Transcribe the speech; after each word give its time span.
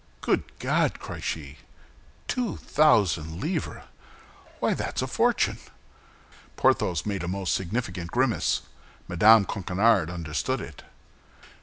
"Good 0.21 0.45
God!" 0.57 0.99
cried 0.99 1.23
she, 1.23 1.59
"two 2.27 2.57
thousand 2.57 3.39
livres! 3.39 3.83
Why, 4.59 4.73
that 4.73 4.95
is 4.95 5.03
a 5.03 5.05
fortune!" 5.05 5.59
Porthos 6.55 7.05
made 7.05 7.21
a 7.21 7.27
most 7.27 7.53
significant 7.53 8.09
grimace; 8.09 8.63
Mme. 9.07 9.43
Coquenard 9.45 10.09
understood 10.09 10.59
it. 10.59 10.81